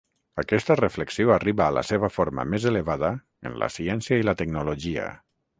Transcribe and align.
Aquesta 0.43 0.77
reflexió 0.79 1.33
arriba 1.35 1.67
a 1.67 1.75
la 1.77 1.83
seva 1.91 2.09
forma 2.15 2.47
més 2.55 2.67
elevada 2.71 3.13
en 3.51 3.61
la 3.65 3.71
ciència 3.77 4.21
i 4.23 4.29
la 4.31 4.39
tecnologia. 4.45 5.07